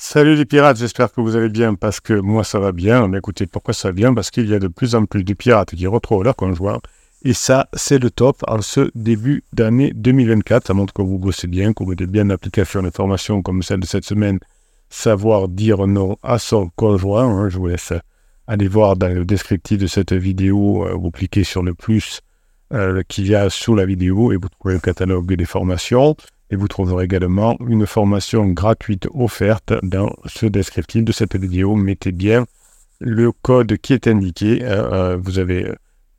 [0.00, 3.08] Salut les pirates, j'espère que vous allez bien parce que moi ça va bien.
[3.08, 4.14] Mais écoutez, pourquoi ça va bien?
[4.14, 6.78] Parce qu'il y a de plus en plus de pirates qui retrouvent leur conjoint.
[7.24, 10.68] Et ça, c'est le top en ce début d'année 2024.
[10.68, 13.80] Ça montre que vous bossez bien, que vous avez bien l'application de formation comme celle
[13.80, 14.38] de cette semaine,
[14.88, 17.26] savoir dire non à son conjoint.
[17.26, 17.48] Hein.
[17.48, 17.92] Je vous laisse
[18.46, 20.86] aller voir dans le descriptif de cette vidéo.
[20.86, 22.20] Euh, vous cliquez sur le plus
[22.72, 26.14] euh, qu'il y a sous la vidéo et vous trouvez le catalogue des formations.
[26.50, 31.76] Et vous trouverez également une formation gratuite offerte dans ce descriptif de cette vidéo.
[31.76, 32.46] Mettez bien
[33.00, 34.60] le code qui est indiqué.
[34.62, 35.72] Euh, euh, vous avez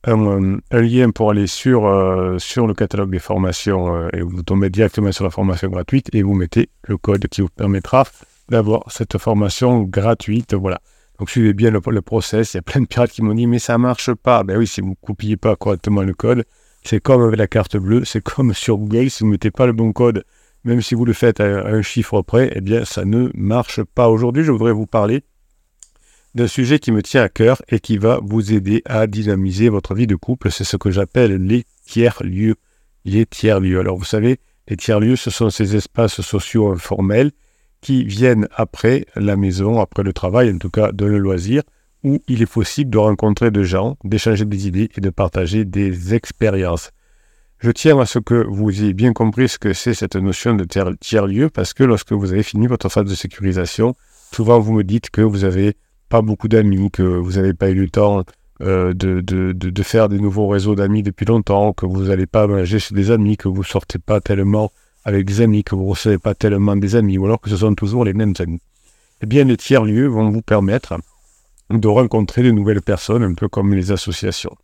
[0.05, 5.11] un, lien pour aller sur, euh, sur le catalogue des formations et vous tombez directement
[5.11, 8.05] sur la formation gratuite et vous mettez le code qui vous permettra
[8.49, 10.53] d'avoir cette formation gratuite.
[10.53, 10.79] Voilà.
[11.17, 12.53] Donc suivez bien le, process.
[12.53, 14.43] Il y a plein de pirates qui m'ont dit mais ça marche pas.
[14.43, 16.45] Ben oui, si vous ne copiez pas correctement le code,
[16.83, 19.65] c'est comme avec la carte bleue, c'est comme sur Google, si vous ne mettez pas
[19.65, 20.23] le bon code,
[20.63, 24.09] même si vous le faites à un chiffre près, eh bien ça ne marche pas.
[24.09, 25.23] Aujourd'hui, je voudrais vous parler
[26.35, 29.95] d'un sujet qui me tient à cœur et qui va vous aider à dynamiser votre
[29.95, 30.51] vie de couple.
[30.51, 32.55] C'est ce que j'appelle les tiers-lieux.
[33.05, 33.79] Les tiers-lieux.
[33.79, 37.31] Alors vous savez, les tiers-lieux, ce sont ces espaces sociaux informels
[37.81, 41.63] qui viennent après la maison, après le travail, en tout cas de le loisir,
[42.03, 46.13] où il est possible de rencontrer des gens, d'échanger des idées et de partager des
[46.13, 46.91] expériences.
[47.59, 50.65] Je tiens à ce que vous ayez bien compris ce que c'est cette notion de
[50.99, 53.95] tiers-lieu, parce que lorsque vous avez fini votre phase de sécurisation,
[54.33, 55.75] souvent vous me dites que vous n'avez
[56.07, 58.23] pas beaucoup d'amis, que vous n'avez pas eu le temps
[58.61, 62.47] euh, de, de, de, faire des nouveaux réseaux d'amis depuis longtemps, que vous n'allez pas
[62.47, 64.71] manger chez des amis, que vous ne sortez pas tellement
[65.03, 67.57] avec des amis, que vous ne recevez pas tellement des amis, ou alors que ce
[67.57, 68.61] sont toujours les mêmes amis.
[69.21, 70.93] Eh bien, les tiers-lieux vont vous permettre
[71.69, 74.55] de rencontrer de nouvelles personnes, un peu comme les associations.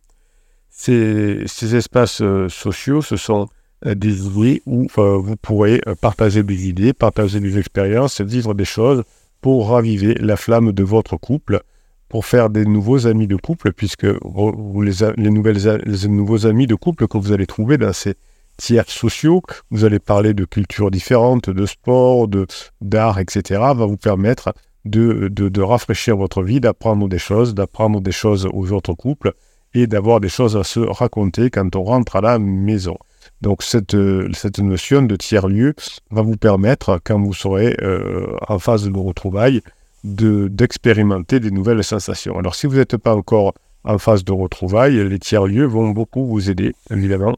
[0.70, 3.48] Ces, ces espaces euh, sociaux, ce sont
[3.86, 8.64] euh, des lieux où euh, vous pourrez partager des idées, partager des expériences, vivre des
[8.64, 9.04] choses
[9.40, 11.60] pour raviver la flamme de votre couple,
[12.08, 16.74] pour faire des nouveaux amis de couple, puisque les, les, nouvelles, les nouveaux amis de
[16.74, 18.14] couple que vous allez trouver dans ces
[18.56, 22.46] tiers sociaux, vous allez parler de cultures différentes, de sport, de
[22.80, 24.52] d'art, etc., va vous permettre
[24.86, 29.32] de, rafraîchir votre vie, d'apprendre des choses, d'apprendre des choses aux autres couples
[29.74, 32.96] et d'avoir des choses à se raconter quand on rentre à la maison.
[33.42, 33.96] Donc cette,
[34.34, 35.74] cette notion de tiers-lieu
[36.10, 39.60] va vous permettre, quand vous serez euh, en phase de retrouvailles,
[40.04, 42.38] d'expérimenter des nouvelles sensations.
[42.38, 43.54] Alors si vous n'êtes pas encore
[43.84, 47.36] en phase de retrouvailles, les tiers-lieux vont beaucoup vous aider, évidemment,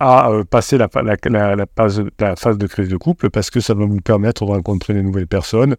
[0.00, 3.84] à euh, passer la, phase, la phase de crise de couple parce que ça va
[3.84, 5.76] vous permettre de rencontrer des nouvelles personnes,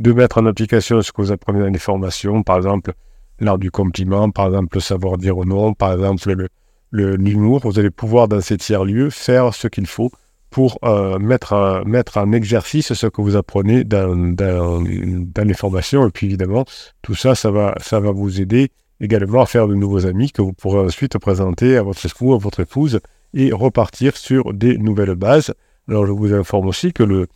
[0.00, 2.94] de mettre en application ce que vous apprenez dans les formations, par exemple
[3.38, 6.48] l'art du compliment, par exemple le savoir dire non, par exemple
[6.90, 7.60] le, l'humour.
[7.64, 10.10] Vous allez pouvoir dans ces tiers-lieux faire ce qu'il faut
[10.50, 14.14] pour euh, mettre, en exercice ce que vous apprenez dans,
[14.82, 16.06] les formations.
[16.08, 16.64] Et puis évidemment,
[17.02, 20.42] tout ça, ça va, ça va vous aider également à faire de nouveaux amis que
[20.42, 23.00] vous pourrez ensuite présenter à votre époux, à votre épouse
[23.32, 25.54] et repartir sur des nouvelles bases.
[25.88, 27.28] Alors je vous informe aussi que le,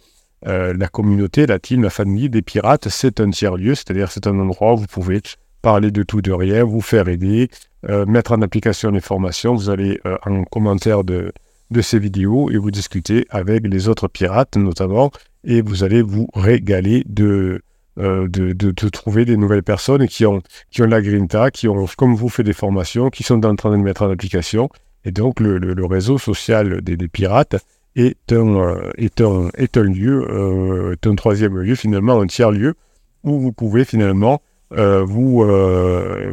[0.46, 4.38] euh, la communauté, la team, la famille des pirates, c'est un tiers-lieu, c'est-à-dire c'est un
[4.38, 5.22] endroit où vous pouvez
[5.62, 7.48] parler de tout, de rien, vous faire aider,
[7.88, 9.54] euh, mettre en application les formations.
[9.54, 11.32] Vous allez euh, en commentaire de,
[11.80, 15.10] ces vidéos et vous discuter avec les autres pirates notamment,
[15.44, 17.62] et vous allez vous régaler de,
[17.96, 20.40] de, trouver des nouvelles personnes qui ont,
[20.70, 23.76] qui ont la grinta, qui ont, comme vous, fait des formations, qui sont en train
[23.76, 24.68] de mettre en application.
[25.04, 27.56] Et donc le, réseau social des pirates
[27.96, 32.26] est un, euh, est un, est un lieu, euh, est un troisième lieu, finalement, un
[32.26, 32.74] tiers lieu,
[33.22, 35.44] où vous pouvez finalement euh, vous,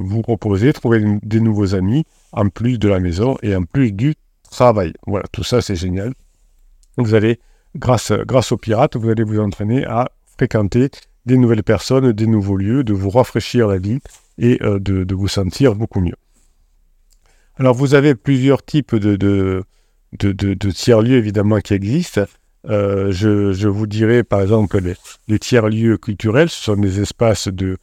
[0.02, 4.16] vous proposer, trouver des nouveaux amis, en plus de la maison et en plus du
[4.50, 4.94] travail.
[5.06, 6.14] Voilà, tout ça, c'est génial.
[6.98, 7.40] Vous allez,
[7.76, 10.90] grâce, grâce aux pirates, vous allez vous entraîner à fréquenter
[11.26, 14.00] des nouvelles personnes, des nouveaux lieux, de vous rafraîchir la vie
[14.38, 16.16] et de, vous sentir beaucoup mieux.
[17.58, 19.64] Alors, vous avez plusieurs types de
[20.20, 22.26] de, tiers-lieux évidemment qui existent.
[22.70, 24.94] Euh, je, vous dirais par exemple les,
[25.28, 27.78] les tiers-lieux culturels, ce sont des espaces de,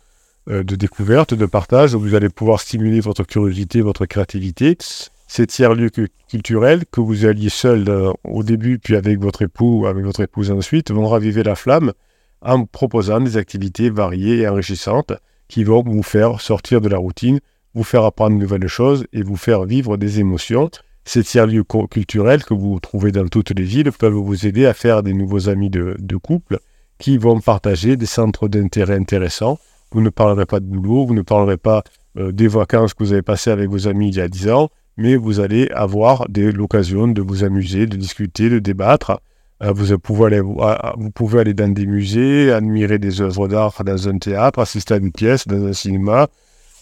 [0.51, 4.79] euh, de découverte, de partage, où vous allez pouvoir stimuler votre curiosité, votre créativité.
[5.27, 5.91] Ces tiers-lieux
[6.29, 10.21] culturels, que vous alliez seul euh, au début, puis avec votre époux ou avec votre
[10.21, 11.93] épouse ensuite, vont raviver la flamme
[12.41, 15.13] en proposant des activités variées et enrichissantes
[15.49, 17.41] qui vont vous faire sortir de la routine,
[17.75, 20.71] vous faire apprendre de nouvelles choses et vous faire vivre des émotions
[21.09, 25.03] ces tiers-lieux culturels que vous trouvez dans toutes les villes peuvent vous aider à faire
[25.03, 26.59] des nouveaux amis de, couple
[26.99, 29.59] qui vont partager des centres d'intérêt intéressants.
[29.93, 31.83] Vous ne parlerez pas de boulot, vous ne parlerez pas
[32.19, 34.69] euh, des vacances que vous avez passées avec vos amis il y a 10 ans,
[34.99, 39.21] mais vous allez avoir l'occasion de vous amuser, de discuter, de débattre
[39.61, 44.19] vous, pouvez aller, vous pouvez aller dans des musées, admirer des œuvres d'art dans un
[44.19, 46.29] théâtre, assister à une pièce, dans un cinéma,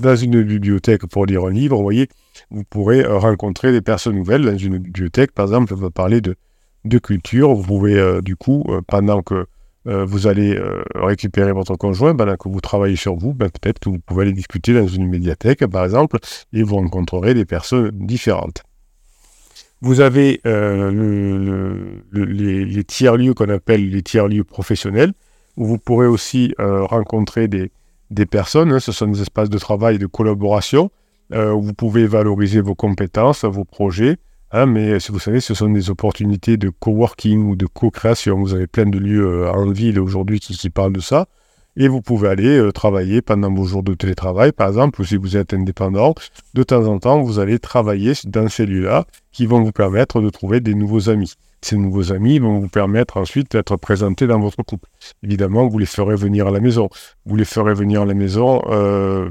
[0.01, 1.77] dans une bibliothèque pour lire un livre.
[1.77, 2.09] Vous voyez,
[2.51, 5.33] vous pourrez rencontrer des personnes nouvelles dans une bibliothèque.
[5.33, 6.37] Par exemple, on va parler de,
[6.99, 7.55] culture.
[7.55, 9.47] Vous pouvez, du coup, pendant que
[9.85, 10.61] vous allez
[10.95, 14.33] récupérer votre conjoint, pendant que vous travaillez sur vous, ben, peut-être que vous pouvez aller
[14.33, 16.19] discuter dans une médiathèque, par exemple,
[16.53, 18.63] et vous rencontrerez des personnes différentes.
[19.83, 25.13] Vous avez euh, les, tiers-lieux qu'on appelle les tiers-lieux professionnels,
[25.57, 27.71] où vous pourrez aussi euh, rencontrer des,
[28.27, 28.73] personnes.
[28.73, 28.81] Hein.
[28.81, 30.91] ce sont des espaces de travail et de collaboration,
[31.33, 34.17] euh, où vous pouvez valoriser vos compétences, vos projets.
[34.53, 38.39] Hein, mais vous savez, ce sont des opportunités de coworking ou de co-création.
[38.39, 41.27] Vous avez plein de lieux en ville aujourd'hui qui parlent de ça
[41.77, 45.17] et vous pouvez aller euh, travailler pendant vos jours de télétravail, par exemple, ou si
[45.17, 46.15] vous êtes indépendant,
[46.55, 50.31] de temps en temps, vous allez travailler dans ces lieux-là qui vont vous permettre de
[50.31, 51.35] trouver des nouveaux amis.
[51.63, 54.89] Ces nouveaux amis vont vous permettre ensuite d'être présentés dans votre couple.
[55.23, 56.89] Évidemment, vous les ferez venir à la maison.
[57.25, 59.31] Vous les ferez venir à la maison euh,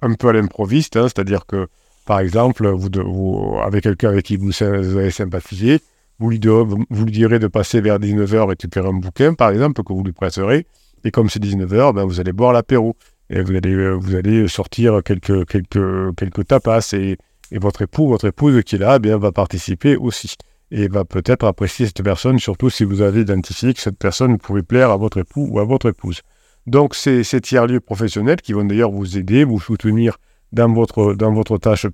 [0.00, 1.66] un peu à l'improviste, hein, c'est-à-dire que,
[2.06, 5.80] par exemple, vous, vous avec quelqu'un avec qui vous, avez sympathisé,
[6.18, 10.02] vous lui, vous direz de passer vers 19h récupérer un bouquin, par exemple, que vous
[10.02, 10.66] lui prêterez,
[11.04, 12.96] et comme c'est 19h, ben, vous allez boire l'apéro.
[13.28, 16.92] Et vous allez, euh, vous allez sortir quelques, quelques, quelques tapas.
[16.94, 17.16] Et,
[17.52, 20.36] et votre époux, votre épouse qui est là, eh bien, va participer aussi.
[20.70, 24.62] Et va peut-être apprécier cette personne, surtout si vous avez identifié que cette personne pouvait
[24.62, 26.22] plaire à votre époux ou à votre épouse.
[26.66, 30.18] Donc, c'est ces tiers-lieux professionnels qui vont d'ailleurs vous aider, vous soutenir
[30.52, 31.86] dans votre, dans votre, tâche,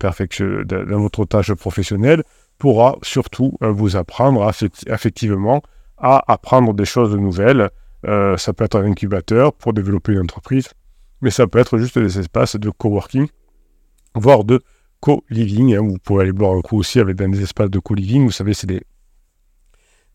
[1.54, 2.22] professionnelle,
[2.58, 4.50] pourra surtout euh, vous apprendre
[4.86, 5.62] effectivement
[5.98, 7.70] à apprendre des choses nouvelles,
[8.06, 10.68] euh, ça peut être un incubateur pour développer une entreprise,
[11.20, 13.28] mais ça peut être juste des espaces de coworking,
[14.14, 14.60] voire de
[15.02, 15.74] co-living.
[15.74, 15.82] Hein.
[15.82, 18.24] Vous pouvez aller boire un coup aussi avec des espaces de co-living.
[18.24, 18.82] Vous savez, c'est des,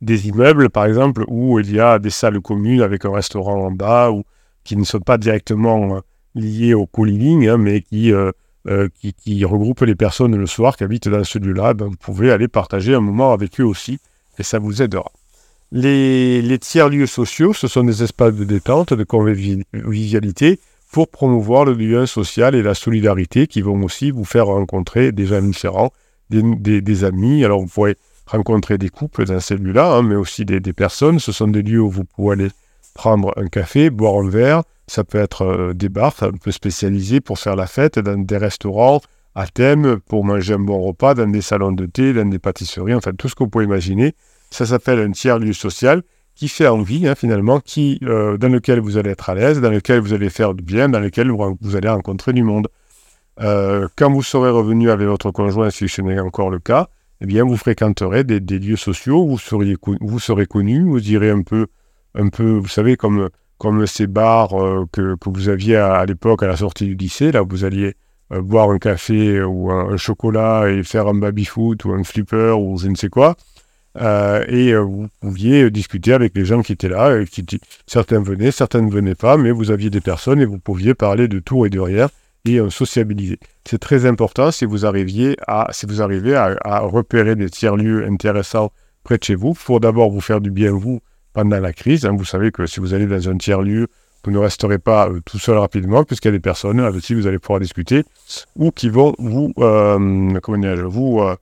[0.01, 3.72] des immeubles, par exemple, où il y a des salles communes avec un restaurant en
[3.72, 4.24] bas, ou
[4.63, 6.00] qui ne sont pas directement euh,
[6.34, 8.31] liés au co-living, hein, mais qui, euh,
[9.00, 11.74] qui, qui, regroupent les personnes le soir qui habitent dans ce lieu-là.
[11.78, 14.00] Vous pouvez aller partager un moment avec eux aussi,
[14.40, 15.12] et ça vous aidera.
[15.74, 20.60] Les, tiers-lieux sociaux, ce sont des espaces de détente, de convivialité
[20.92, 25.25] pour promouvoir le lien social et la solidarité qui vont aussi vous faire rencontrer des
[25.25, 25.92] gens différents,
[26.30, 27.44] des, amis.
[27.44, 31.19] Alors vous pourrez rencontrer des couples dans ces lieux-là, hein, mais aussi des, personnes.
[31.19, 32.50] Ce sont des lieux où vous pouvez aller
[32.94, 34.63] prendre un café, boire un verre.
[34.88, 38.38] Ça peut être euh, des bars un peu spécialisés pour faire la fête, dans des
[38.38, 39.01] restaurants
[39.36, 42.95] à thème, pour manger un bon repas, dans des salons de thé, dans des pâtisseries,
[42.95, 44.16] enfin tout ce que vous pouvez imaginer.
[44.50, 46.01] Ça s'appelle un tiers-lieu social
[46.38, 49.72] qui fait envie, hein, finalement, qui, euh, dans lequel vous allez être à l'aise, dans
[49.72, 52.68] lequel vous allez faire du bien, dans lequel vous, allez rencontrer du monde.
[53.42, 56.89] Euh, quand vous serez revenu avec votre conjoint, si ce n'est encore le cas,
[57.22, 61.42] eh bien, vous fréquenterez des, lieux sociaux, vous, seriez, vous serez connu, vous irez un
[61.42, 61.66] peu,
[62.13, 66.44] un peu, vous savez, comme, comme ces bars euh, que, que, vous aviez à, l'époque
[66.44, 67.95] à la sortie du lycée, là où vous alliez
[68.30, 72.78] boire un café ou un, un, chocolat et faire un baby-foot ou un flipper ou
[72.78, 73.36] je ne sais quoi.
[74.00, 77.18] Euh, et euh, vous pouviez discuter avec les gens qui étaient là.
[77.88, 81.28] certains venaient, certains ne venaient pas, mais vous aviez des personnes et vous pouviez parler
[81.28, 82.10] de tout et de rien
[82.46, 83.40] et euh, sociabiliser.
[83.66, 88.72] C'est très important si vous arriviez à, si vous arrivez à, repérer des tiers-lieux intéressants
[89.04, 91.02] près de chez vous, pour d'abord vous faire du bien vous
[91.34, 92.06] pendant la crise.
[92.06, 92.16] Hein.
[92.18, 93.88] Vous savez que si vous allez dans un tiers-lieu,
[94.24, 97.28] vous ne resterez pas tout seul rapidement, puisqu'il y a des personnes avec qui vous
[97.28, 98.04] allez pouvoir discuter
[98.56, 101.36] ou qui vont vous, comment vous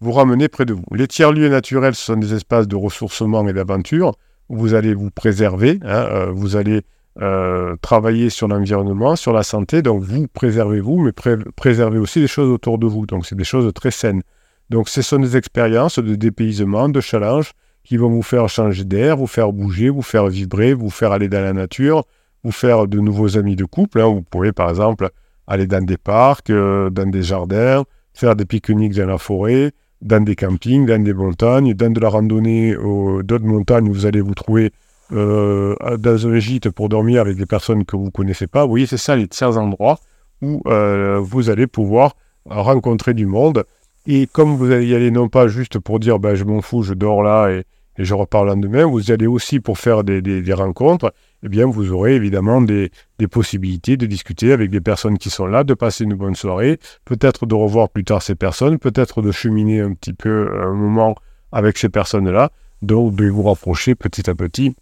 [0.00, 0.84] vous ramener près de vous.
[0.92, 4.12] Les tiers-lieux naturels, ce sont des espaces de ressourcement et d'aventure
[4.48, 6.82] où vous allez vous préserver, hein, euh, vous allez
[7.20, 11.12] euh, travailler sur l'environnement, sur la santé, donc vous préservez-vous, mais
[11.54, 14.22] préservez aussi les choses autour de vous, donc c'est des choses très saines.
[14.70, 17.52] Donc ce sont des expériences de dépaysement, de challenge
[17.84, 21.28] qui vont vous faire changer d'air, vous faire bouger, vous faire vibrer, vous faire aller
[21.28, 22.04] dans la nature,
[22.44, 24.00] vous faire de nouveaux amis de couple.
[24.00, 24.06] Hein.
[24.06, 25.10] Vous pouvez par exemple
[25.46, 30.22] aller dans des parcs, euh, dans des jardins, faire des pique-niques dans la forêt, dans
[30.22, 34.72] des campings, dans des montagnes, dans de la randonnée, d'autres montagnes, vous allez vous trouver
[35.12, 38.62] euh, dans un gîte pour dormir avec des personnes que vous ne connaissez pas.
[38.62, 39.98] Vous voyez, c'est ça les tiers endroits
[40.40, 42.14] où euh, vous allez pouvoir
[42.46, 43.64] rencontrer du monde.
[44.06, 46.82] Et comme vous allez y aller non pas juste pour dire ben, je m'en fous,
[46.82, 47.64] je dors là et,
[48.04, 52.14] je repars le lendemain, vous allez aussi pour faire des, rencontres eh bien, vous aurez
[52.14, 52.90] évidemment des,
[53.30, 57.46] possibilités de discuter avec des personnes qui sont là, de passer une bonne soirée, peut-être
[57.46, 61.14] de revoir plus tard ces personnes, peut-être de cheminer un petit peu un moment
[61.52, 62.50] avec ces personnes-là,
[62.82, 64.74] donc de vous rapprocher petit à petit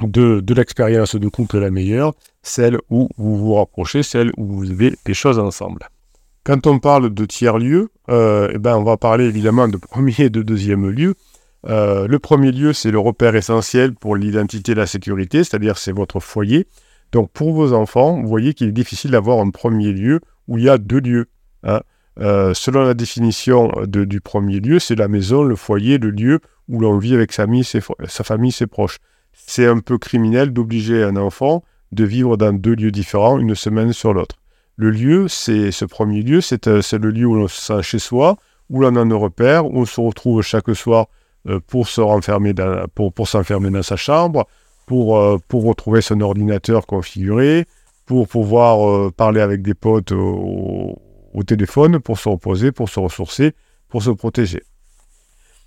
[0.00, 4.96] de, l'expérience de couple la meilleure, celle où vous vous rapprochez, celle où vous vivez
[5.04, 5.80] des choses ensemble.
[6.44, 10.30] Quand on parle de tiers-lieux, euh, eh ben on va parler évidemment de premier et
[10.30, 11.14] de deuxième lieu.
[11.68, 15.92] Euh, le premier lieu, c'est le repère essentiel pour l'identité et la sécurité, c'est-à-dire c'est
[15.92, 16.66] votre foyer.
[17.12, 20.64] Donc pour vos enfants, vous voyez qu'il est difficile d'avoir un premier lieu où il
[20.64, 21.26] y a deux lieux.
[21.64, 21.80] Hein.
[22.18, 26.80] Euh, selon la définition du premier lieu, c'est la maison, le foyer, le lieu où
[26.80, 28.98] l'on vit avec sa famille, sa famille, ses proches.
[29.32, 33.92] C'est un peu criminel d'obliger un enfant de vivre dans deux lieux différents une semaine
[33.92, 34.36] sur l'autre.
[34.76, 37.98] Le lieu, c'est ce premier lieu, c'est euh, le lieu où l'on se sent chez
[37.98, 38.36] soi,
[38.68, 41.06] où l'on a un repère, où on se retrouve chaque soir
[41.66, 42.54] pour se renfermer
[42.94, 44.46] pour, pour s'enfermer dans sa chambre,
[44.86, 47.66] pour, euh, pour retrouver son ordinateur configuré,
[48.04, 50.96] pour pouvoir parler avec des potes au,
[51.34, 53.52] au, téléphone, pour se reposer, pour se ressourcer,
[53.88, 54.62] pour se protéger.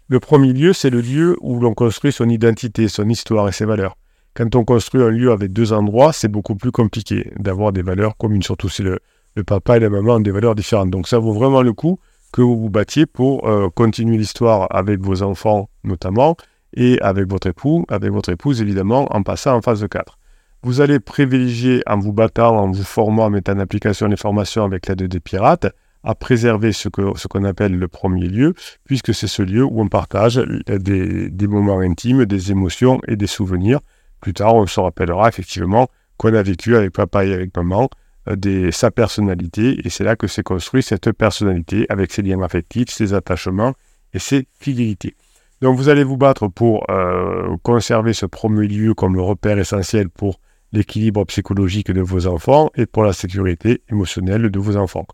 [0.08, 3.66] Le premier lieu, c'est le lieu où l'on construit son identité, son histoire et ses
[3.66, 3.96] valeurs.
[4.34, 8.16] Quand on construit un lieu avec deux endroits, c'est beaucoup plus compliqué d'avoir des valeurs
[8.18, 9.00] communes, surtout si le,
[9.46, 10.90] papa et la maman ont des valeurs différentes.
[10.90, 12.00] Donc ça vaut vraiment le coup
[12.32, 16.36] que vous vous battiez pour euh, continuer l'histoire avec vos enfants notamment
[16.76, 20.18] et avec votre époux, avec votre épouse évidemment, en passant en phase 4.
[20.62, 24.66] Vous allez privilégier en vous battant, en vous formant, en mettant en application les formations
[24.66, 25.68] avec l'aide des pirates,
[26.04, 28.54] à préserver ce qu'on ce appelle le premier lieu,
[28.86, 30.36] puisque c'est ce lieu où on partage
[30.68, 33.80] des, des moments intimes, des émotions et des souvenirs
[34.20, 37.90] plus tard, on se rappellera effectivement qu'on a vécu avec papa et avec maman
[38.36, 42.90] des, sa personnalité, et c'est là que s'est construit cette personnalité avec ses liens affectifs,
[42.90, 43.74] ses attachements
[44.14, 45.16] et ses fidélités.
[45.62, 50.10] Donc vous allez vous battre pour euh, conserver ce premier lieu comme le repère essentiel
[50.10, 50.40] pour
[50.72, 55.06] l'équilibre psychologique de vos enfants et pour la sécurité émotionnelle de vos enfants.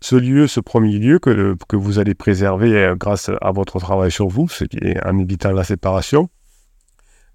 [0.00, 4.10] Ce lieu, ce premier lieu que, que vous allez préserver euh, grâce à votre travail
[4.10, 4.48] sur vous,
[5.04, 6.30] en évitant la séparation,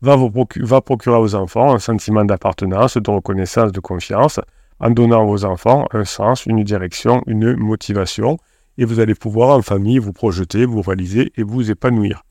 [0.02, 4.40] va, vous va procurer vos enfants un sentiment d'appartenance, de reconnaissance, de confiance,
[4.80, 8.38] en donnant à vos enfants un sens, une direction, une motivation,
[8.78, 12.24] et vous allez pouvoir en famille vous projeter, vous réaliser et vous épanouir.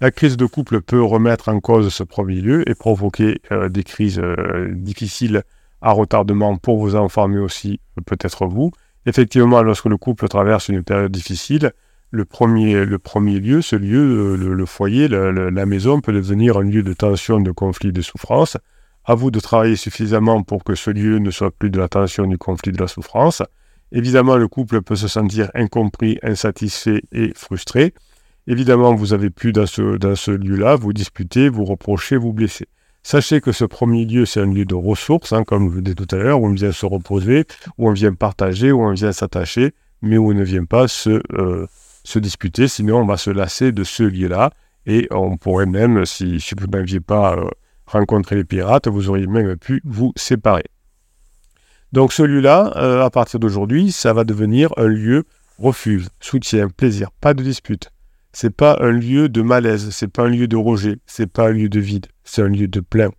[0.00, 3.84] La crise de couple peut remettre en cause ce premier lieu et provoquer euh, des
[3.84, 5.44] crises euh, difficiles
[5.80, 8.72] à retardement pour vos enfants, mais aussi euh, peut-être vous.
[9.06, 11.72] Effectivement, lorsque le couple traverse une période difficile,
[12.10, 16.82] le premier, le premier lieu, ce lieu, le, foyer, la maison peut devenir un lieu
[16.82, 18.56] de tension, de conflit, de souffrance.
[19.04, 22.26] À vous de travailler suffisamment pour que ce lieu ne soit plus de la tension,
[22.26, 23.42] du conflit, de la souffrance.
[23.92, 27.94] Évidemment, le couple peut se sentir incompris, insatisfait et frustré.
[28.46, 32.66] Évidemment, vous avez pu dans ce, dans ce lieu-là vous disputer, vous reprocher, vous blesser.
[33.02, 35.94] Sachez que ce premier lieu, c'est un lieu de ressources, hein, comme je vous disais
[35.94, 37.44] tout à l'heure, où on vient se reposer,
[37.76, 41.20] où on vient partager, où on vient s'attacher, mais où on ne vient pas se,
[41.34, 41.66] euh,
[42.02, 44.52] se disputer, sinon on va se lasser de ce lieu-là.
[44.86, 47.48] Et on pourrait même, si, vous n'aviez pas euh,
[47.86, 50.64] rencontré les pirates, vous auriez même pu vous séparer.
[51.92, 55.24] Donc celui-là, euh, à partir d'aujourd'hui, ça va devenir un lieu
[55.58, 57.90] refuge, soutien, plaisir, pas de dispute.
[58.32, 61.52] C'est pas un lieu de malaise, c'est pas un lieu de rejet, c'est pas un
[61.52, 63.10] lieu de vide, c'est un lieu de plein.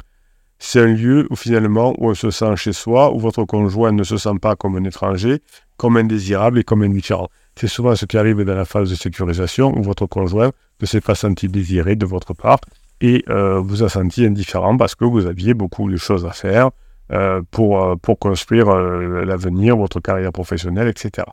[0.59, 4.03] C'est un lieu où finalement où on se sent chez soi, où votre conjoint ne
[4.03, 5.41] se sent pas comme un étranger,
[5.77, 7.29] comme indésirable et comme indifférent.
[7.57, 11.01] C'est souvent ce qui arrive dans la phase de sécurisation où votre conjoint ne s'est
[11.01, 12.59] pas senti désiré de votre part
[13.01, 16.71] et euh, vous a senti indifférent parce que vous aviez beaucoup de choses à faire
[17.11, 21.27] euh, pour, euh, pour construire l'avenir, votre carrière professionnelle, etc.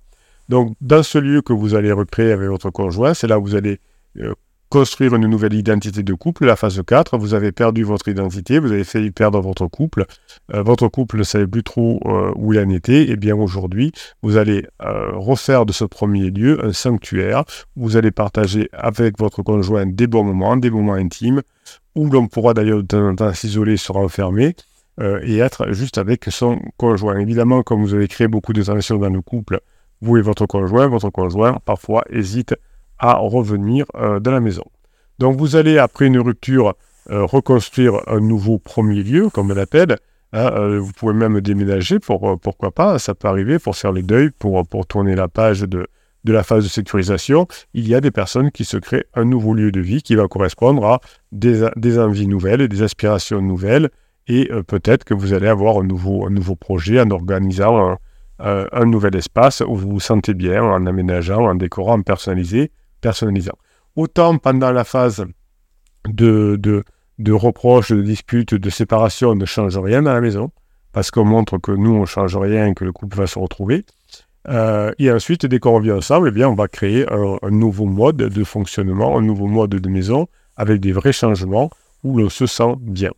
[0.49, 3.55] Donc, dans ce lieu que vous allez recréer avec votre conjoint, c'est là où vous
[3.55, 3.81] allez
[4.73, 8.73] construire une nouvelle identité de couple, la phase 4, vous avez perdu votre identité, vous
[8.73, 10.07] avez failli perdre votre couple,
[10.55, 13.37] euh, votre couple ne savait plus trop euh, où il en était, et eh bien
[13.37, 17.45] aujourd'hui, vous allez euh, refaire de ce premier lieu un sanctuaire,
[17.77, 21.43] où vous allez partager avec votre conjoint des bons moments, des moments intimes,
[21.95, 24.57] où l'on pourra d'ailleurs de temps en temps s'isoler, se renfermer,
[25.23, 27.19] et être juste avec son conjoint.
[27.19, 29.61] Évidemment, comme vous avez créé beaucoup de tensions dans le couple,
[30.01, 32.55] vous et votre conjoint, votre conjoint parfois hésite
[33.03, 34.65] à revenir euh, dans la maison.
[35.19, 36.75] Donc vous allez, après une rupture,
[37.11, 39.97] euh, reconstruire un nouveau premier lieu, comme on l'appelle.
[40.33, 44.03] Hein, euh, vous pouvez même déménager, pour, pourquoi pas, ça peut arriver pour faire les
[44.03, 45.87] deuils, pour, pour tourner la page de,
[46.25, 47.47] de la phase de sécurisation.
[47.75, 50.29] Il y a des personnes qui se créent un nouveau lieu de vie qui va
[50.29, 51.01] correspondre à
[51.33, 53.91] des, des envies nouvelles, des aspirations nouvelles,
[54.29, 57.99] et peut-être que vous allez avoir un nouveau, un nouveau projet en organisant un,
[58.39, 62.71] un, nouvel espace où vous vous sentez bien, en aménageant, en décorant, en personnalisé,
[63.03, 63.59] personnalisant.
[63.97, 65.27] Autant pendant la phase
[66.09, 66.85] de, de,
[67.19, 70.51] de reproches, de disputes, de séparation, on ne change rien dans la maison,
[70.93, 73.85] parce qu'on montre que nous, on ne change rien que le couple va se retrouver.
[74.49, 78.17] Euh, et ensuite, dès qu'on revient ensemble, eh bien, on va créer un, nouveau mode
[78.17, 81.71] de fonctionnement, un nouveau mode de maison, avec des vrais changements
[82.03, 83.13] où l'on se sent bien.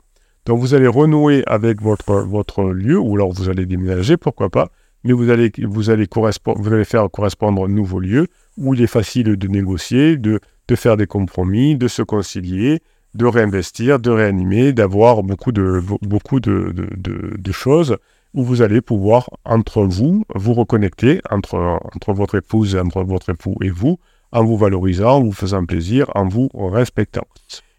[0.47, 4.71] Donc vous allez renouer avec votre, votre lieu, ou alors vous allez déménager, pourquoi pas,
[5.05, 8.89] mais vous allez, vous allez, vous allez faire correspondre un nouveau lieu où il est
[8.89, 12.81] facile de négocier, de, de faire des compromis, de se concilier,
[13.15, 17.97] de réinvestir, de réanimer, d'avoir beaucoup de, beaucoup de, de, choses
[18.33, 23.55] où vous allez pouvoir, entre vous, vous reconnecter, entre, entre votre épouse, entre votre époux
[23.63, 23.99] et vous,
[24.33, 27.27] en vous valorisant, en vous faisant plaisir, en vous respectant.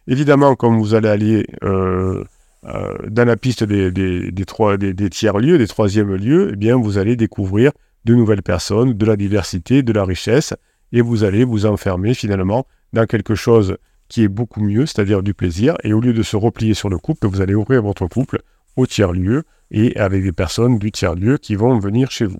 [0.07, 2.23] Évidemment, comme vous allez aller euh,
[2.67, 7.15] euh, dans la piste des, trois, des, tiers-lieux, des troisièmes lieux, eh bien, vous allez
[7.15, 7.71] découvrir
[8.05, 10.53] de nouvelles personnes, de la diversité, de la richesse,
[10.91, 15.33] et vous allez vous enfermer finalement dans quelque chose qui est beaucoup mieux, c'est-à-dire du
[15.33, 18.41] plaisir, et au lieu de se replier sur le couple, vous allez ouvrir votre couple
[18.75, 22.39] au tiers-lieu et avec des personnes du tiers-lieu qui vont venir chez vous.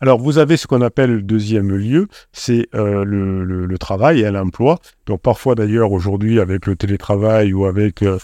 [0.00, 4.80] Alors, vous avez ce qu'on appelle le deuxième lieu, c'est euh, le, travail et l'emploi.
[5.06, 8.18] Donc, parfois d'ailleurs, aujourd'hui, avec le télétravail ou avec euh,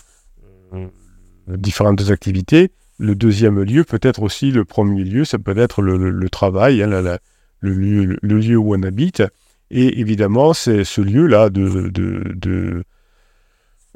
[1.47, 6.29] différentes activités, le deuxième lieu peut être aussi le premier lieu, ça peut être le,
[6.29, 7.19] travail, hein,
[7.61, 7.73] le,
[8.21, 9.23] lieu, où on habite.
[9.71, 12.83] Et évidemment, c'est ce lieu-là de,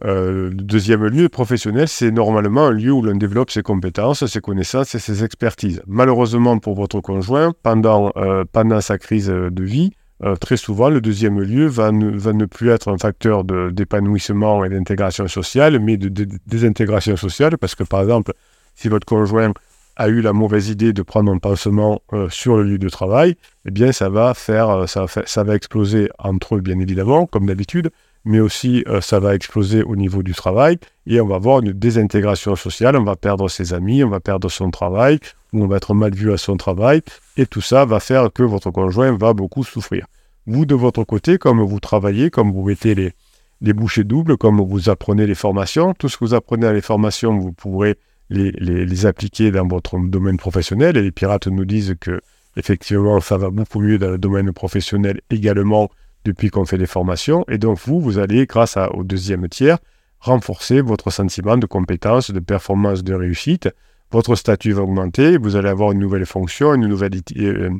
[0.04, 4.40] euh, le deuxième lieu professionnel, c'est normalement un lieu où l'on développe ses compétences, ses
[4.40, 5.82] connaissances et ses expertises.
[5.86, 9.92] Malheureusement pour votre conjoint, pendant, euh, pendant sa crise de vie,
[10.24, 15.26] euh, très souvent, le deuxième lieu va ne, plus être un facteur d'épanouissement et d'intégration
[15.28, 16.08] sociale, mais de,
[16.46, 18.32] désintégration sociale, parce que par exemple,
[18.74, 19.52] si votre conjoint
[19.96, 22.00] a eu la mauvaise idée de prendre un pansement
[22.30, 23.36] sur le lieu de travail,
[23.66, 27.90] eh bien, ça va faire, ça va exploser entre eux, bien évidemment, comme d'habitude,
[28.24, 31.72] mais aussi euh, ça va exploser au niveau du travail et on va avoir une
[31.72, 35.18] désintégration sociale, on va perdre ses amis, on va perdre son travail,
[35.52, 37.02] ou on va être mal vu à son travail,
[37.36, 40.06] et tout ça va faire que votre conjoint va beaucoup souffrir.
[40.46, 43.12] Vous, de votre côté, comme vous travaillez, comme vous mettez les,
[43.60, 46.80] les bouchées doubles, comme vous apprenez les formations, tout ce que vous apprenez à les
[46.80, 47.96] formations, vous pourrez
[48.28, 52.20] les, appliquer dans votre domaine professionnel, et les pirates nous disent que
[52.56, 55.90] effectivement ça va beaucoup mieux dans le domaine professionnel également
[56.24, 57.44] depuis qu'on fait des formations.
[57.48, 59.78] Et donc, vous, vous allez, grâce au deuxième tiers,
[60.20, 63.68] renforcer votre sentiment de compétence, de performance, de réussite.
[64.12, 67.70] Votre statut va augmenter, vous allez avoir une nouvelle fonction, une nouvelle euh,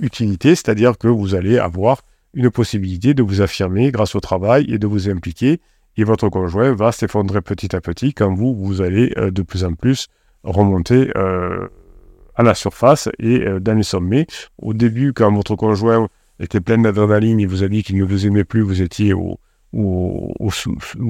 [0.00, 2.00] utilité, c'est-à-dire que vous allez avoir
[2.32, 5.60] une possibilité de vous affirmer grâce au travail et de vous impliquer.
[5.98, 9.74] Et votre conjoint va s'effondrer petit à petit quand vous, allez euh, de plus en
[9.74, 10.08] plus
[10.42, 11.68] remonter euh,
[12.34, 14.26] à la surface et dans les sommets.
[14.62, 16.08] Au début, quand votre conjoint
[16.40, 19.38] était plein d'adrénaline, il vous a dit qu'il ne vous aimait plus, vous étiez au,
[19.72, 20.50] au,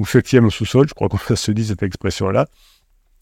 [0.05, 2.47] septième sous-sol, je crois qu'on se dit cette expression-là,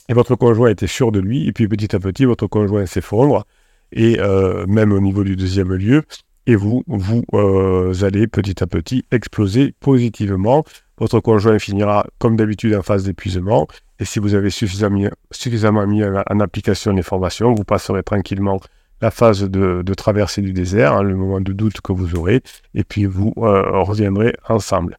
[0.10, 3.46] et votre conjoint était sûr de lui, et puis petit à petit, votre conjoint s'effondre,
[3.92, 6.04] et euh, même au niveau du deuxième lieu,
[6.46, 10.64] et vous, vous euh, allez petit à petit exploser positivement.
[10.98, 13.68] Votre conjoint finira comme d'habitude en phase d'épuisement,
[14.00, 18.60] et si vous avez suffisamment, suffisamment mis en application les formations, vous passerez tranquillement
[19.02, 22.42] la phase de, traversée du désert, hein, le moment de doute que vous aurez,
[22.74, 24.98] et puis vous euh, reviendrez ensemble.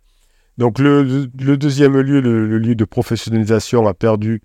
[0.56, 4.42] Donc le, deuxième lieu, le, lieu de professionnalisation, a perdu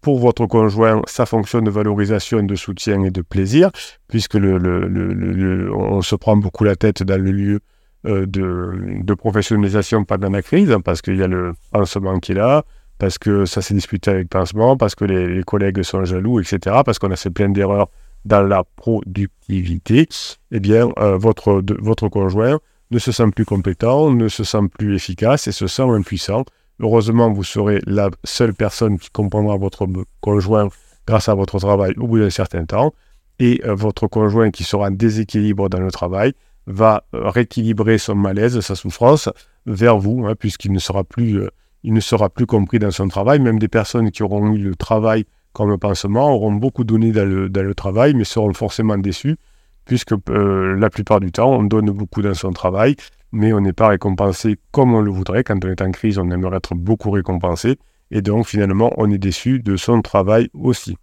[0.00, 3.70] pour votre conjoint sa fonction de valorisation, de soutien et de plaisir,
[4.08, 7.60] puisque le, on se prend beaucoup la tête dans le lieu
[8.06, 12.64] euh, de, professionnalisation pendant la crise, parce qu'il y a le pansement qui est là,
[12.98, 16.98] parce que ça s'est disputé avec pansement, parce que les, collègues sont jaloux, etc., parce
[16.98, 17.88] qu'on a fait plein d'erreurs
[18.24, 20.08] dans la productivité,
[20.52, 22.58] eh bien, euh, votre, votre conjoint
[22.90, 26.44] ne se sent plus compétent, ne se sent plus efficace et se sent impuissant.
[26.80, 29.86] Heureusement, vous serez la seule personne qui comprendra votre
[30.20, 30.68] conjoint
[31.06, 32.92] grâce à votre travail au bout d'un certain temps.
[33.38, 36.32] Et euh, votre conjoint qui sera en déséquilibre dans le travail
[36.66, 39.28] va euh, rééquilibrer son malaise, sa souffrance
[39.66, 41.40] vers vous, hein, puisqu'il ne sera plus,
[41.82, 43.40] il ne sera plus compris dans son travail.
[43.40, 45.24] Même des personnes qui auront eu le travail
[45.56, 49.36] comme pansement auront beaucoup donné dans le, travail, mais seront forcément déçus,
[49.86, 52.94] puisque euh, la plupart du temps, on donne beaucoup dans son travail,
[53.36, 55.44] mais on n'est pas récompensé comme on le voudrait.
[55.44, 57.78] Quand on est en crise, on aimerait être beaucoup récompensé,
[58.10, 60.96] et donc finalement, on est déçu de son travail aussi.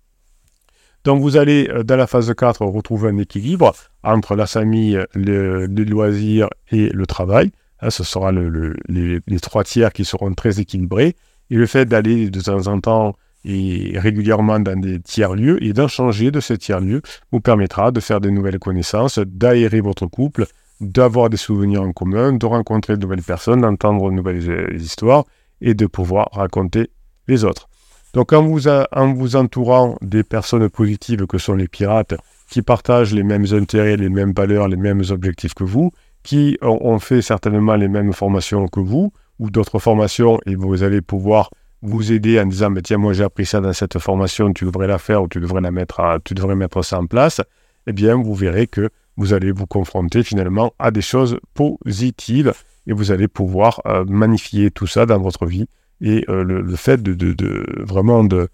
[1.03, 5.65] Donc vous allez, euh, dans la phase 4, retrouver un équilibre entre la famille, le,
[5.65, 7.51] les loisirs et le travail.
[7.81, 11.15] Hein, ce sera les, trois tiers qui seront très équilibrés.
[11.49, 13.15] Et le fait d'aller de temps en temps
[13.45, 17.01] et régulièrement dans des tiers-lieux et d'en changer de ces tiers-lieux
[17.33, 20.45] vous permettra de faire de nouvelles connaissances, d'aérer votre couple,
[20.83, 25.23] d'avoir des souvenirs en commun, de rencontrer de nouvelles personnes, d'entendre de nouvelles euh, histoires
[25.61, 26.89] et de pouvoir raconter
[27.27, 27.69] les autres.
[28.13, 32.13] Donc en vous, en vous entourant des personnes positives que sont les pirates,
[32.49, 35.91] qui partagent les mêmes intérêts, les mêmes valeurs, les mêmes objectifs que vous,
[36.21, 41.01] qui ont fait certainement les mêmes formations que vous, ou d'autres formations, et vous allez
[41.01, 41.49] pouvoir
[41.81, 44.87] vous aider en disant, mais tiens, moi j'ai appris ça dans cette formation, tu devrais
[44.87, 47.41] la faire ou tu devrais la mettre, tu devrais mettre ça en place,
[47.87, 52.53] eh bien, vous verrez que vous allez vous confronter finalement à des choses positives
[52.87, 55.67] et vous allez pouvoir magnifier tout ça dans votre vie.
[56.01, 58.49] Et le, fait de, vraiment de,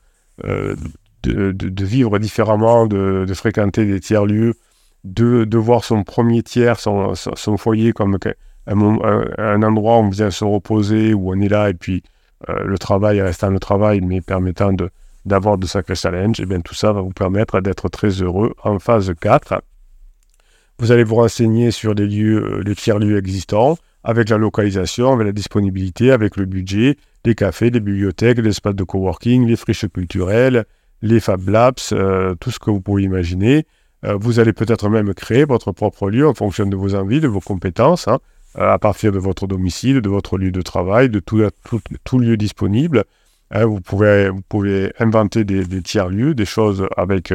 [1.23, 4.53] de, vivre différemment, de, fréquenter des tiers-lieux,
[5.03, 7.15] de, voir son premier tiers, son,
[7.57, 8.17] foyer comme
[8.67, 12.03] un, endroit où on vient se reposer, où on est là, et puis
[12.47, 14.71] le travail restant le travail, mais permettant
[15.25, 18.79] d'avoir de sacrés challenges, et bien tout ça va vous permettre d'être très heureux en
[18.79, 19.61] phase 4.
[20.79, 25.25] Vous allez vous renseigner sur les lieux, euh, les tiers-lieux existants, avec la localisation, avec
[25.27, 29.89] la disponibilité, avec le budget, les cafés, les bibliothèques, les espaces de coworking, les friches
[29.89, 30.63] culturelles,
[31.01, 33.65] les Fab Labs, euh, tout ce que vous pouvez imaginer.
[34.05, 37.27] Euh, vous allez peut-être même créer votre propre lieu en fonction de vos envies, de
[37.27, 38.19] vos compétences, hein,
[38.55, 43.03] à partir de votre domicile, de votre lieu de travail, de tout, lieu disponible.
[43.51, 47.33] Hein, vous, pouvez, inventer des tiers-lieux, des choses avec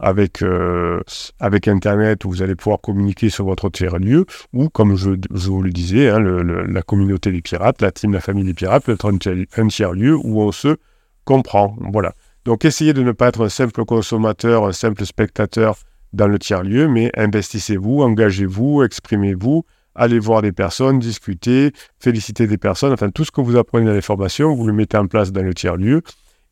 [0.00, 1.00] avec, euh,
[1.40, 5.70] avec Internet où vous allez pouvoir communiquer sur votre tiers-lieu, ou comme je, vous le
[5.70, 9.12] disais, hein, la communauté des pirates, la team, la famille des pirates peut être
[9.56, 10.76] un tiers-lieu où on se
[11.24, 11.76] comprend.
[11.92, 12.14] Voilà.
[12.44, 15.76] Donc essayez de ne pas être un simple consommateur, un simple spectateur
[16.12, 22.92] dans le tiers-lieu, mais investissez-vous, engagez-vous, exprimez-vous, allez voir des personnes, discuter, féliciter des personnes,
[22.92, 25.42] enfin tout ce que vous apprenez dans les formations, vous le mettez en place dans
[25.42, 26.02] le tiers-lieu,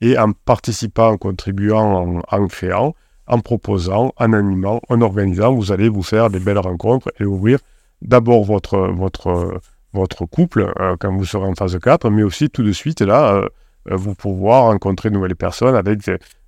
[0.03, 2.95] et en participant, en contribuant, en créant,
[3.27, 7.59] en proposant, en animant, en organisant, vous allez vous faire des belles rencontres et ouvrir
[8.03, 13.01] d'abord votre, couple euh, quand vous serez en phase 4, mais aussi tout de suite,
[13.01, 13.49] là, euh,
[13.91, 16.01] euh, vous pouvoir rencontrer de nouvelles personnes avec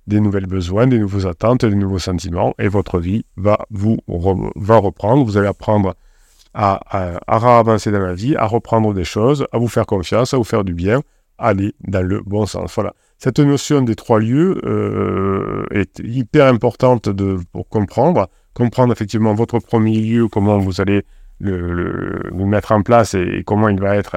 [0.07, 3.97] des, nouvelles besoins, des nouveaux attentes, des nouveaux sentiments, et votre vie va vous
[4.55, 5.23] va reprendre.
[5.25, 5.95] Vous allez apprendre
[6.53, 10.37] à, à, avancer dans la vie, à reprendre des choses, à vous faire confiance, à
[10.37, 11.01] vous faire du bien,
[11.37, 12.73] aller dans le bon sens.
[12.75, 12.93] Voilà.
[13.19, 17.09] Cette notion des trois lieux euh, est hyper importante
[17.51, 18.29] pour comprendre.
[18.53, 21.03] Comprendre effectivement votre premier lieu, comment vous allez
[21.39, 24.15] le, mettre en place et, comment il va être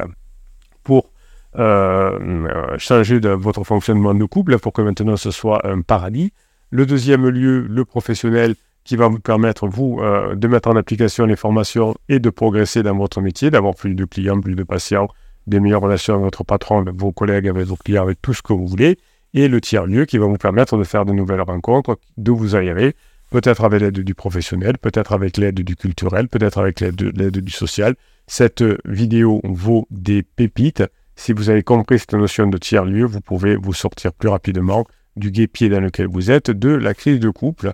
[0.85, 1.11] pour
[1.59, 6.33] euh, changer de votre fonctionnement de couple, pour que maintenant ce soit un paradis.
[6.71, 11.27] Le deuxième lieu, le professionnel, qui va vous permettre, vous, euh, de mettre en application
[11.27, 15.09] les formations et de progresser dans votre métier, d'avoir plus de clients, plus de patients,
[15.47, 18.43] des meilleures relations avec votre patron, avec vos collègues, avec vos clients, avec tout ce
[18.43, 18.99] que vous voulez,
[19.35, 22.95] et le tiers-lieu qui va vous permettre de faire de nouvelles rencontres, de vous aérer,
[23.31, 27.95] peut-être avec l'aide du professionnel, peut-être avec l'aide du culturel, peut-être avec l'aide du social.
[28.27, 30.85] Cette vidéo vaut des pépites.
[31.17, 34.85] Si vous avez compris cette notion de tiers-lieu, vous pouvez vous sortir plus rapidement
[35.17, 37.73] du guépier dans lequel vous êtes, de la crise de couple.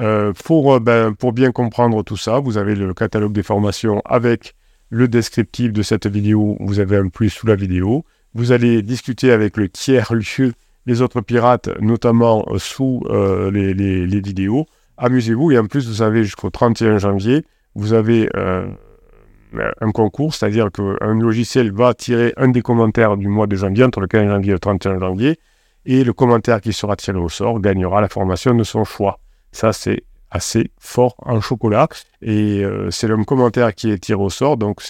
[0.00, 4.02] Euh, pour, euh, ben, pour bien comprendre tout ça, vous avez le catalogue des formations
[4.04, 4.54] avec
[4.90, 8.04] le descriptif de cette vidéo, vous avez un plus sous la vidéo.
[8.34, 10.52] Vous allez discuter avec le tiers lieu,
[10.86, 14.66] les autres pirates, notamment euh, sous euh, les, vidéos.
[14.96, 17.44] Amusez-vous et en plus, vous avez jusqu'au 31 janvier,
[17.74, 18.66] vous avez euh,
[19.80, 24.00] un concours, c'est-à-dire qu'un logiciel va tirer un des commentaires du mois de janvier, entre
[24.00, 25.38] le 15 janvier et le 31 janvier,
[25.84, 29.18] et le commentaire qui sera tiré au sort gagnera la formation de son choix.
[29.52, 31.88] Ça, c'est assez fort en chocolat.
[32.22, 34.56] Et euh, c'est le commentaire qui est tiré au sort.
[34.56, 34.80] Donc,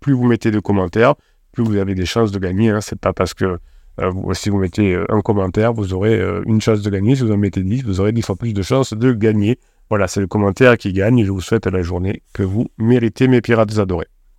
[0.00, 1.14] plus vous mettez de commentaires,
[1.52, 2.70] plus vous avez des chances de gagner.
[2.70, 2.80] Hein.
[2.80, 3.58] C'est pas parce que
[4.00, 7.16] euh, si vous mettez euh, un commentaire, vous aurez une chance de gagner.
[7.16, 9.58] Si vous en mettez 10, vous aurez 10 fois plus de chances de gagner.
[9.88, 11.24] Voilà, c'est le commentaire qui gagne.
[11.24, 14.08] Je vous souhaite la journée que vous méritez, mes pirates adorés.